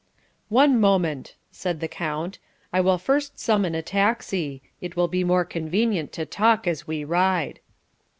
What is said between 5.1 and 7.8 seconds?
more convenient to talk as we ride."